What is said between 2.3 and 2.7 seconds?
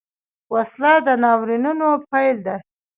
ده